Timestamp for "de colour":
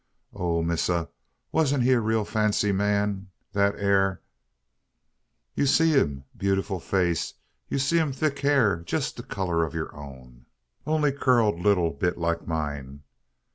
9.11-9.63